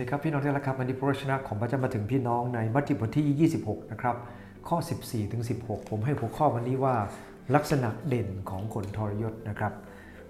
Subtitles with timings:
[0.00, 4.16] ดีครับพี่น้องที่รักครับวันนี้พระวจนะของพระเจ้ามาถึงพี่น้องในมัทธิวบทที่ 26 นะครับ
[4.68, 6.94] ข้อ 14 ถึง 16 ผมให้หัวข้อวันนี้ว่า
[7.54, 9.72] ลักษณะเด่นของคนทรยศนะครับ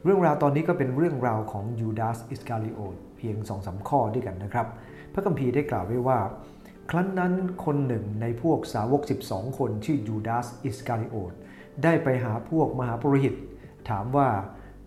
[0.05, 4.67] เรื่องราวตอนนี้ก็เป็นเรื่องราวของยูดาสอิสการิโอตเพียง2อสข้อด้วยกันนะครับ
[5.13, 6.19] พระคัมภีร์ได้กล่าวไว้ว่า
[6.91, 7.33] ครั้นนั้น
[7.65, 11.33] คนหนึ่งในพวกสาวก 12 คนชื่อยูดาสอิสการิโอต
[11.85, 13.35] ได้ไปหาพวกมหาปุโรหิต
[13.91, 14.29] ถามว่า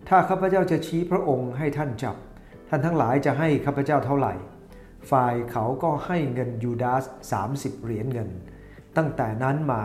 [0.08, 2.16] ถ้าข้าพเจ้าจะชี้พระองค์ให้ท่านจับ
[2.68, 4.34] ท่านทั้งหลายจะให้ข้าพเจ้าเท่าไหร่
[5.10, 7.04] ฝ่ายเขาก็ให้เงินยูดาส
[7.44, 8.30] 30 เหรียญเงิน
[8.96, 9.82] ตั้งแต่นั้นมา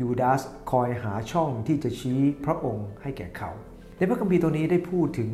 [0.00, 0.40] ยูดาส
[0.70, 3.50] คอยหาช่องที่จะชี้พระองค์ให้แก่เขา
[3.96, 5.30] ในพระคัมภีร์ตัวนี้ได้พูดถึง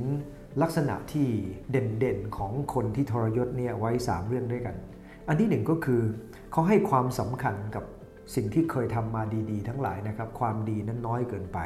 [0.62, 1.28] ลักษณะที่
[1.70, 4.76] เด่นๆของคนที่ทรยศเนี่ยไว้ 3 เรื่องด้วยกัน
[5.28, 6.02] อันที่หนึ่งก็คือ
[6.52, 7.84] เขาให้ความสำคัญกับ
[8.34, 11.58] สิ่งที่เคยทำมาดีๆ ทั้งหลายนะครับความดีนั้นน้อยเกินไป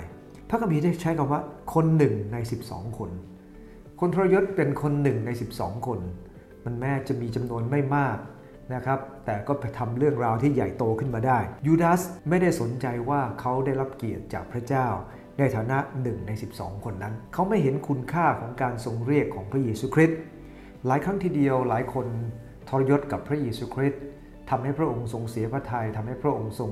[0.49, 1.41] พระคัมภีร์ได้ใช้คำว่า
[1.75, 2.37] คนหนึ่งใน
[2.69, 3.11] 12 คน
[4.01, 6.01] คนทรยศเป็นคนหนึ่งใน 12 คน
[6.65, 8.19] มันแม้จะมีจำนวนไม่มาก
[8.75, 14.87] นะครับ แต่ก็ไปทำเรื่องราวที่ใหญ่โตขึ้นมาได้ ยูดาสไม่ได้สนใจว่าเขาได้รับเกียรติจากพระเจ้า
[15.39, 20.19] ในฐานะหนึ่งใน 12 คนนั้น เขาไม่เห็นคุณค่าของการทรงเรียกของพระเยซูคริสต์
[20.87, 22.07] หลายครั้งทีเดียวหลายคน
[22.69, 24.03] ทรยศกับพระเยซูคริสต์
[24.51, 26.71] ทำให้พระองค์ทรงเสียพระทยัยทำให้พระองค์ทรง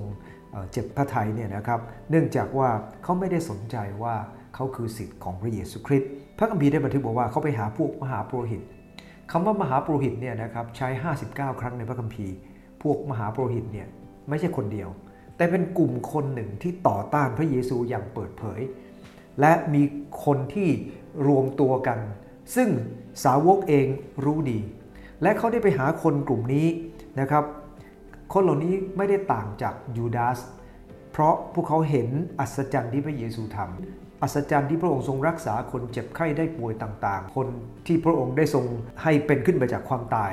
[0.73, 1.81] เจ็บพระทัยเนี่ยนะครับ
[2.11, 2.69] เนื่องจากว่า
[3.05, 4.15] เขาไม่ได้สนใจว่า
[4.55, 6.09] เขาคือสิทธิ์ของพระเยซูคริสต์
[6.39, 8.63] พระคัมภีร์ได้บันทึกบอกว่าเขาไปหาพวกมหาปรหิต
[9.31, 10.89] คำว่ามหาปุโรหิตเนี่ยนะครับใช้
[11.25, 12.35] 59 ครั้งในพระคัมภีร์
[12.83, 13.89] พวกมหาปุโรหิตเนี่ย
[14.29, 14.89] ไม่ใช่คนเดียว
[15.37, 18.61] แต่เป็นกลุ่มคนหนึ่งที่ต่อต้านพระเยซูอย่างเปิดเผย
[19.41, 19.83] และมี
[20.25, 20.69] คนที่
[21.27, 21.99] รวมตัวกัน
[22.55, 22.69] ซึ่ง
[23.25, 23.87] สาวกเอง
[24.25, 24.61] รู้ดี
[25.23, 26.67] และเขาได้ไปหาคนกลุ่มนี้
[27.21, 27.45] นะครับ
[28.33, 30.39] คนเหล่านี้ไม่ได้ต่างจากยูดาส
[31.13, 37.49] เพราะพวกเขาเห็นอัศจรรย์ที่พระเยซูทำ อัศจรรย์ที่พระองค์ทรงรักษาคนเจ็บไข้ได้ป่วยต่างๆ คน
[37.87, 38.65] ที่พระองค์ได้ทรง
[39.03, 40.31] ให้เป็นขึ้นมาจากความตาย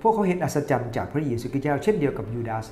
[0.00, 2.66] พวกเขาเห็นอัศจรรย์จากพระเยซูคริสต์เจ้า เช่นเดียวกับยูดาส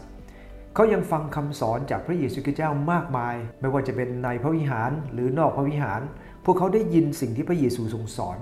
[0.74, 6.00] เขายังฟังคำสอนจากพระเยซูคริสต์เจ้ามากมาย ไม่ว่าจะเป็นในพระวิหารหรือนอกพระวิหาร
[6.44, 8.38] พวกเขาได้ยินสิ่งที่พระเยซูทรงสอน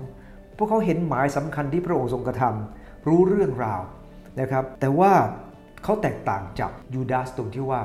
[0.57, 3.81] พวกเขาเห็นหมายสำคัญที่พระองค์ทรงกระทำรู้เรื่องราว
[4.39, 5.13] นะครับ แต่ว่า
[5.83, 7.81] เขาแตกต่างจากยูดาสตรงที่ว่า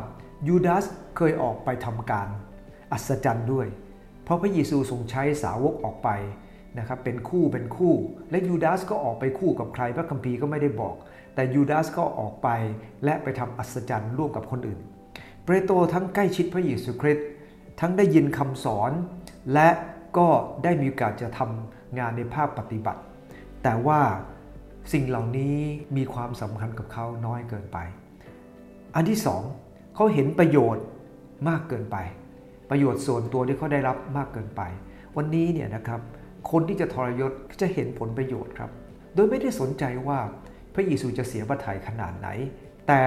[0.48, 0.84] ยูดาส
[1.16, 2.28] เคยออกไปทำการ
[2.92, 3.66] อัศจรรย์ด้วย
[4.28, 6.08] เพราะพระเยซูทรงใช้สาวกออกไป
[6.78, 7.94] นะครับเป็นคู่เป็นคู่
[8.30, 10.94] และยูดาสก็ออกไปคู่กับใครพระคัมภีร์ก็ไม่ได้บอก
[11.34, 12.48] แต่ยูดาสก็ออกไป
[13.04, 14.80] และไปทำอัศจรรย์ร่วมกับคนอื่น
[15.44, 17.26] เปโตรทั้งใกล้ชิดพระเยซูคริสต์
[17.80, 18.92] ทั้งได้ยินคำสอน
[19.52, 19.68] และ
[20.18, 20.28] ก็
[20.64, 23.00] ได้มีโอกาสจะทำงานในภาคปฏิบัติ
[23.62, 24.00] แต่ว่า
[24.92, 25.56] สิ่งเหล่านี้
[25.96, 27.78] มีความสำคัญกับเขาน้อยเกินไป
[28.94, 29.42] อันที่สอง
[29.94, 30.84] เขาเห็นประโยชน์
[31.48, 31.98] มากเกินไป
[32.70, 34.62] ประโยชน์ส่วนตัวที่เขาได้รับมากเกินไป
[35.16, 36.00] วันนี้เนี่ยนะครับ
[36.50, 38.70] คนที่จะทรยศจะเห็นผลประโยชน์ครับ
[39.14, 40.18] โดยไม่ได้สนใจว่า
[40.74, 42.28] พระเยซูจะเสียพระทัยขนาดไหน
[42.88, 43.00] แต่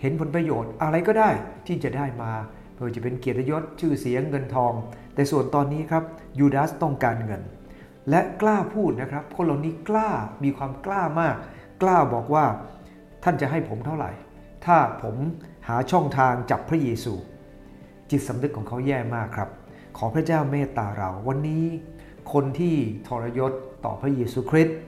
[0.00, 1.30] เห็นผลประโยชน์อะไรก็ได้
[1.66, 2.32] ที่จะได้มา
[2.72, 4.72] ไม่ว่าจะเป็นเกียรติยศชื่อเสียงเงินทอง
[5.14, 6.04] แต่ส่วนตอนนี้ครับ
[6.38, 7.42] ยูดาสต้องการเงิน
[8.10, 10.10] และกล้าพูดนะครับ คนเหล่านี้กล้า
[10.44, 11.36] มีความกล้ามาก
[11.82, 12.44] กล้าบอกว่า
[13.24, 14.10] ท่านจะให้ผมเท่าไหร่
[14.66, 15.16] ถ้าผม
[15.68, 17.14] หาช่องทางจับพระเยซู
[18.10, 19.48] จิตสำนึกของเขาแย่มากครับ
[19.98, 21.64] ขอพระเจ้าเมตตาเรา วันนี้
[22.32, 22.74] คนที่
[23.08, 23.52] ทรยศ
[23.84, 24.78] ต่อพระเยซูคริสต์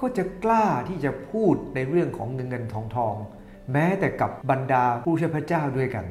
[0.00, 3.14] ก็จะกล้าที่จะพูดในเรื่องของเงินเงินทองทอง
[3.72, 6.04] แม้แต่กับบรรดาผู้เชื่อพระเจ้าด้วยกัน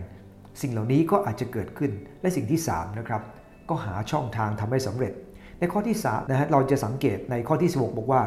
[0.62, 1.91] สิ่งเหล่านี้ก็อาจจะเกิดขึ้น
[2.22, 3.22] และสิ่งที่3นะครับ
[3.69, 5.13] ก็หาช่องทางทำให้สำเร็จ
[5.59, 8.22] ในข้อที่3นะฮะเราจะสังเกตในข้อที่ 16 บอกว่า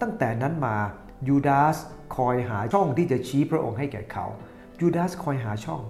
[0.00, 0.76] ตั้งแต่นั้นมา
[1.28, 1.76] ยูดาส
[2.16, 4.26] คอยหาช่องที่จะชี้พระองค์ให้แก่เขา
[4.80, 5.82] ยูดาสคอยหาช่อง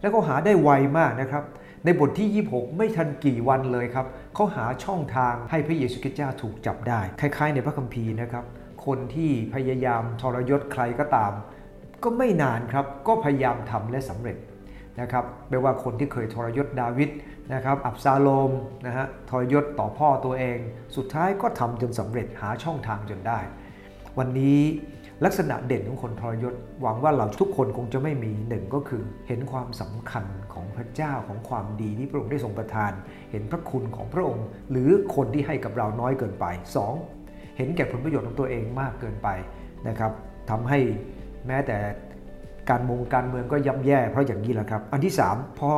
[0.00, 1.44] แล้วก็หาได้ไวมากนะครับ
[1.84, 8.44] ในบทที่ 26 ไม่ทันกี่วันเลยครับเขาหาช่องทางให้พระเยซูคริสต์เจ้าถูกจับได้ คล้าย ๆ ในพระคัมภีร์นะครับ
[8.86, 11.32] คนที่พยายามทรยศใครก็ตาม
[12.04, 14.36] ก็ไม่นานครับก็พยายามทำและสำเร็จ
[15.00, 17.10] นะครับไม่ว่าคนที่เคยทรยศดาวิด
[17.54, 18.50] นะครับอับซาโลม
[18.86, 20.58] นะฮะทรยศต่อพ่อตัวเอง
[20.96, 23.38] สุดท้ายก็ทำจนสำเร็จหาช่องทางจนได้
[24.18, 24.60] วันนี้
[25.24, 32.92] ลักษณะเด่นของคนทรยศ หวังว่าเราทุกคนคงจะไม่มีหนึ่งก็คือ เห็นความสำคัญของพระเจ้าของความดีที่พระองค์ได้ทรงประทาน
[33.30, 36.46] เห็นพระคุณของพระองค์ หรือคนที่ให้กับเราน้อยเกินไป
[37.02, 37.56] 2.
[37.56, 39.28] เห็นแก่ผลประโยชน์ของตัวเองมากเกินไป
[39.88, 40.12] นะครับ
[40.50, 40.78] ทำให้
[41.46, 41.78] แม้แต่
[42.70, 45.70] การมงการเมืองก็ย่ำแย่ เพราะอย่างนี้แหละครับ อันที่ 3 พอ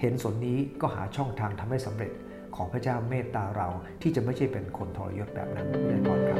[0.00, 2.12] เห็นส่วนนี้ก็หาช่องทางทำให้สำเร็จ
[2.56, 3.68] ขอพระเจ้าเมตตาเรา
[4.02, 6.37] ที่จะไม่ใช่เป็นคนทรยศแบบนั้นได้พรครับ